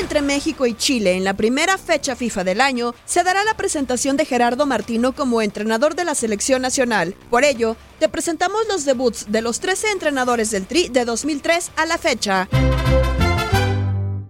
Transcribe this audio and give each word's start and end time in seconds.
Entre 0.00 0.22
México 0.22 0.66
y 0.66 0.74
Chile 0.74 1.14
en 1.14 1.24
la 1.24 1.34
primera 1.34 1.78
fecha 1.78 2.16
FIFA 2.16 2.44
del 2.44 2.60
año 2.60 2.94
se 3.04 3.22
dará 3.22 3.44
la 3.44 3.56
presentación 3.56 4.16
de 4.16 4.24
Gerardo 4.24 4.66
Martino 4.66 5.14
como 5.14 5.42
entrenador 5.42 5.94
de 5.94 6.04
la 6.04 6.14
selección 6.14 6.62
nacional. 6.62 7.14
Por 7.30 7.44
ello, 7.44 7.76
te 7.98 8.08
presentamos 8.08 8.60
los 8.68 8.84
debuts 8.84 9.30
de 9.30 9.42
los 9.42 9.60
13 9.60 9.90
entrenadores 9.92 10.50
del 10.50 10.66
Tri 10.66 10.88
de 10.88 11.04
2003 11.04 11.70
a 11.76 11.86
la 11.86 11.98
fecha. 11.98 12.48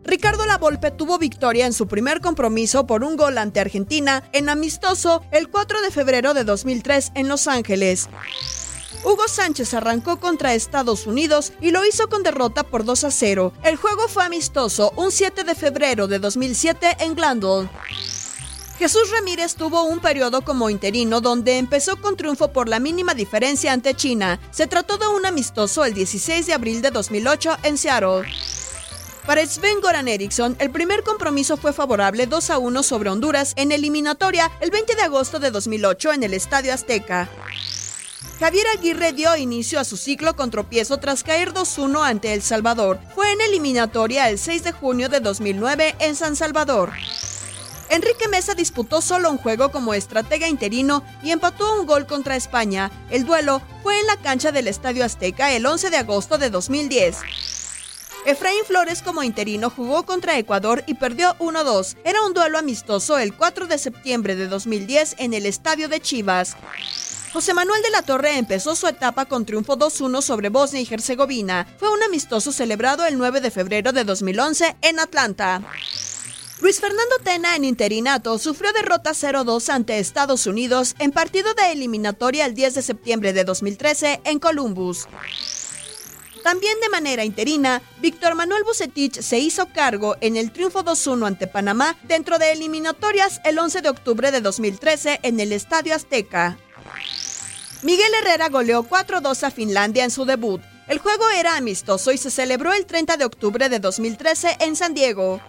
Ricardo 0.04 0.46
Lavolpe 0.46 0.92
tuvo 0.92 1.18
victoria 1.18 1.66
en 1.66 1.72
su 1.72 1.88
primer 1.88 2.20
compromiso 2.20 2.86
por 2.86 3.02
un 3.02 3.16
gol 3.16 3.38
ante 3.38 3.60
Argentina 3.60 4.22
en 4.32 4.48
amistoso 4.48 5.22
el 5.32 5.48
4 5.48 5.82
de 5.82 5.90
febrero 5.90 6.32
de 6.32 6.44
2003 6.44 7.12
en 7.14 7.28
Los 7.28 7.48
Ángeles. 7.48 8.08
Hugo 9.04 9.28
Sánchez 9.28 9.74
arrancó 9.74 10.18
contra 10.18 10.54
Estados 10.54 11.06
Unidos 11.06 11.52
y 11.60 11.70
lo 11.70 11.84
hizo 11.84 12.08
con 12.08 12.22
derrota 12.22 12.62
por 12.64 12.84
2 12.84 13.04
a 13.04 13.10
0. 13.10 13.52
El 13.62 13.76
juego 13.76 14.08
fue 14.08 14.24
amistoso 14.24 14.92
un 14.96 15.12
7 15.12 15.44
de 15.44 15.54
febrero 15.54 16.06
de 16.08 16.18
2007 16.18 16.96
en 17.00 17.14
Glandon. 17.14 17.70
Jesús 18.78 19.10
Ramírez 19.10 19.54
tuvo 19.54 19.84
un 19.84 20.00
periodo 20.00 20.42
como 20.42 20.68
interino 20.68 21.22
donde 21.22 21.56
empezó 21.56 21.98
con 22.00 22.16
triunfo 22.16 22.52
por 22.52 22.68
la 22.68 22.78
mínima 22.78 23.14
diferencia 23.14 23.72
ante 23.72 23.94
China. 23.94 24.38
Se 24.50 24.66
trató 24.66 24.98
de 24.98 25.06
un 25.06 25.24
amistoso 25.24 25.84
el 25.84 25.94
16 25.94 26.46
de 26.46 26.52
abril 26.52 26.82
de 26.82 26.90
2008 26.90 27.56
en 27.62 27.78
Seattle. 27.78 28.28
Para 29.26 29.44
Sven 29.44 29.80
Goran 29.80 30.08
Eriksson, 30.08 30.56
el 30.60 30.70
primer 30.70 31.02
compromiso 31.02 31.56
fue 31.56 31.72
favorable 31.72 32.26
2 32.26 32.50
a 32.50 32.58
1 32.58 32.82
sobre 32.82 33.10
Honduras 33.10 33.54
en 33.56 33.72
eliminatoria 33.72 34.52
el 34.60 34.70
20 34.70 34.94
de 34.94 35.02
agosto 35.02 35.40
de 35.40 35.50
2008 35.50 36.12
en 36.12 36.22
el 36.22 36.34
Estadio 36.34 36.72
Azteca. 36.72 37.28
Javier 38.38 38.66
Aguirre 38.68 39.14
dio 39.14 39.34
inicio 39.34 39.80
a 39.80 39.84
su 39.84 39.96
ciclo 39.96 40.36
con 40.36 40.50
tropiezo 40.50 40.98
tras 40.98 41.24
caer 41.24 41.54
2-1 41.54 42.04
ante 42.04 42.34
El 42.34 42.42
Salvador. 42.42 43.00
Fue 43.14 43.32
en 43.32 43.40
eliminatoria 43.40 44.28
el 44.28 44.38
6 44.38 44.62
de 44.62 44.72
junio 44.72 45.08
de 45.08 45.20
2009 45.20 45.96
en 46.00 46.14
San 46.14 46.36
Salvador. 46.36 46.92
Enrique 47.88 48.28
Mesa 48.28 48.54
disputó 48.54 49.00
solo 49.00 49.30
un 49.30 49.38
juego 49.38 49.70
como 49.70 49.94
estratega 49.94 50.48
interino 50.48 51.02
y 51.22 51.30
empató 51.30 51.80
un 51.80 51.86
gol 51.86 52.06
contra 52.06 52.36
España. 52.36 52.90
El 53.10 53.24
duelo 53.24 53.62
fue 53.82 53.98
en 54.00 54.06
la 54.06 54.18
cancha 54.18 54.52
del 54.52 54.68
Estadio 54.68 55.06
Azteca 55.06 55.54
el 55.54 55.64
11 55.64 55.88
de 55.88 55.96
agosto 55.96 56.36
de 56.36 56.50
2010. 56.50 57.16
Efraín 58.26 58.64
Flores 58.66 59.00
como 59.00 59.22
interino 59.22 59.70
jugó 59.70 60.04
contra 60.04 60.36
Ecuador 60.36 60.84
y 60.86 60.94
perdió 60.94 61.34
1-2. 61.38 61.96
Era 62.04 62.20
un 62.22 62.34
duelo 62.34 62.58
amistoso 62.58 63.16
el 63.16 63.34
4 63.34 63.66
de 63.66 63.78
septiembre 63.78 64.36
de 64.36 64.48
2010 64.48 65.14
en 65.18 65.32
el 65.32 65.46
estadio 65.46 65.88
de 65.88 66.00
Chivas. 66.00 66.56
José 67.36 67.52
Manuel 67.52 67.82
de 67.82 67.90
la 67.90 68.00
Torre 68.00 68.38
empezó 68.38 68.74
su 68.74 68.86
etapa 68.86 69.26
con 69.26 69.44
triunfo 69.44 69.76
2-1 69.76 70.22
sobre 70.22 70.48
Bosnia 70.48 70.80
y 70.80 70.88
Herzegovina. 70.90 71.66
Fue 71.76 71.92
un 71.92 72.02
amistoso 72.02 72.50
celebrado 72.50 73.04
el 73.04 73.18
9 73.18 73.42
de 73.42 73.50
febrero 73.50 73.92
de 73.92 74.04
2011 74.04 74.74
en 74.80 74.98
Atlanta. 74.98 75.60
Luis 76.62 76.80
Fernando 76.80 77.16
Tena 77.22 77.54
en 77.54 77.64
interinato 77.64 78.38
sufrió 78.38 78.72
derrota 78.72 79.10
0-2 79.10 79.68
ante 79.68 79.98
Estados 79.98 80.46
Unidos 80.46 80.94
en 80.98 81.12
partido 81.12 81.52
de 81.52 81.72
eliminatoria 81.72 82.46
el 82.46 82.54
10 82.54 82.76
de 82.76 82.80
septiembre 82.80 83.34
de 83.34 83.44
2013 83.44 84.22
en 84.24 84.38
Columbus. 84.38 85.06
También 86.42 86.80
de 86.80 86.88
manera 86.88 87.22
interina, 87.22 87.82
Víctor 88.00 88.34
Manuel 88.34 88.64
Bucetich 88.64 89.20
se 89.20 89.38
hizo 89.38 89.68
cargo 89.74 90.16
en 90.22 90.38
el 90.38 90.52
triunfo 90.52 90.82
2-1 90.82 91.26
ante 91.26 91.46
Panamá 91.46 91.98
dentro 92.04 92.38
de 92.38 92.52
eliminatorias 92.52 93.42
el 93.44 93.58
11 93.58 93.82
de 93.82 93.90
octubre 93.90 94.30
de 94.30 94.40
2013 94.40 95.20
en 95.22 95.38
el 95.38 95.52
Estadio 95.52 95.94
Azteca. 95.94 96.56
Miguel 97.82 98.12
Herrera 98.20 98.48
goleó 98.48 98.84
4-2 98.84 99.42
a 99.42 99.50
Finlandia 99.50 100.04
en 100.04 100.10
su 100.10 100.24
debut. 100.24 100.60
El 100.88 100.98
juego 100.98 101.28
era 101.30 101.56
amistoso 101.56 102.12
y 102.12 102.18
se 102.18 102.30
celebró 102.30 102.72
el 102.72 102.86
30 102.86 103.16
de 103.16 103.24
octubre 103.24 103.68
de 103.68 103.80
2013 103.80 104.58
en 104.60 104.76
San 104.76 104.94
Diego. 104.94 105.40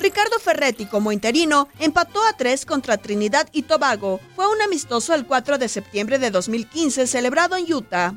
Ricardo 0.00 0.38
Ferretti, 0.38 0.86
como 0.86 1.12
interino, 1.12 1.68
empató 1.78 2.24
a 2.24 2.32
3 2.32 2.64
contra 2.64 2.96
Trinidad 2.96 3.48
y 3.52 3.62
Tobago. 3.62 4.18
Fue 4.34 4.46
un 4.48 4.62
amistoso 4.62 5.14
el 5.14 5.26
4 5.26 5.58
de 5.58 5.68
septiembre 5.68 6.18
de 6.18 6.30
2015 6.30 7.06
celebrado 7.06 7.56
en 7.56 7.70
Utah. 7.70 8.14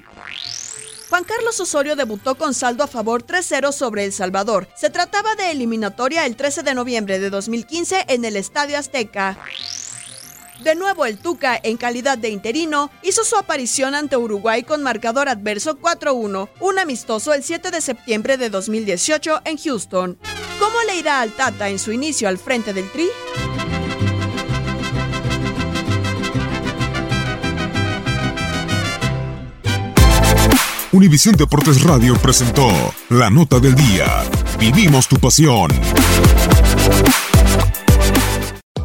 Juan 1.10 1.26
Carlos 1.26 1.60
Osorio 1.60 1.96
debutó 1.96 2.36
con 2.36 2.56
saldo 2.56 2.84
a 2.84 2.88
favor 2.88 3.24
3-0 3.24 3.72
sobre 3.72 4.06
El 4.06 4.14
Salvador. 4.14 4.68
Se 4.76 4.90
trataba 4.90 5.36
de 5.36 5.52
eliminatoria 5.52 6.26
el 6.26 6.36
13 6.36 6.64
de 6.64 6.74
noviembre 6.74 7.20
de 7.20 7.30
2015 7.30 8.06
en 8.08 8.26
el 8.26 8.36
Estadio 8.36 8.80
Azteca. 8.80 9.38
De 10.62 10.76
nuevo 10.76 11.06
el 11.06 11.18
Tuca, 11.18 11.60
en 11.62 11.78
calidad 11.78 12.18
de 12.18 12.30
interino, 12.30 12.92
hizo 13.02 13.24
su 13.24 13.36
aparición 13.36 13.96
ante 13.96 14.18
Uruguay 14.18 14.64
con 14.64 14.84
marcador 14.84 15.28
adverso 15.28 15.80
4-1, 15.80 16.50
un 16.60 16.80
amistoso 16.80 17.34
el 17.34 17.44
7 17.44 17.72
de 17.72 17.82
septiembre 17.82 18.38
de 18.38 18.50
2018 18.50 19.42
en 19.46 19.58
Houston. 19.58 20.18
¿Cómo 20.60 20.76
le 20.88 20.96
irá 20.98 21.22
al 21.22 21.32
Tata 21.32 21.70
en 21.70 21.80
su 21.80 21.92
inicio 21.92 22.30
al 22.30 22.38
frente 22.38 22.74
del 22.74 22.90
Tri? 22.92 23.08
Univisión 30.92 31.36
Deportes 31.36 31.82
Radio 31.82 32.16
presentó 32.16 32.70
la 33.10 33.32
nota 33.32 33.60
del 33.60 33.74
día. 33.74 34.24
Vivimos 34.60 35.08
tu 35.08 35.18
pasión. 35.18 35.72